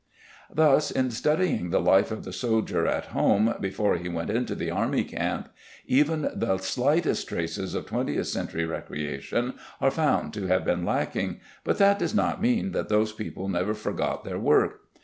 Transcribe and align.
"Thus 0.51 0.89
in 0.89 1.11
studying 1.11 1.69
the 1.69 1.79
life 1.79 2.09
of 2.09 2.23
the 2.23 2.33
soldier 2.33 2.87
at 2.87 3.05
home 3.13 3.53
before 3.59 3.97
he 3.97 4.09
went 4.09 4.31
into 4.31 4.55
the 4.55 4.71
army 4.71 5.03
camp, 5.03 5.49
even 5.85 6.27
the 6.33 6.57
slightest 6.57 7.27
traces 7.29 7.75
of 7.75 7.85
twentieth 7.85 8.25
century 8.25 8.65
recreation 8.65 9.53
are 9.79 9.91
found 9.91 10.33
to 10.33 10.47
have 10.47 10.65
been 10.65 10.85
lacking, 10.85 11.39
but 11.63 11.77
that 11.77 11.99
does 11.99 12.15
not 12.15 12.41
mean 12.41 12.71
that 12.71 12.89
those 12.89 13.11
people 13.13 13.47
never 13.47 13.75
forgot 13.75 14.23
their 14.23 14.39
work. 14.39 14.79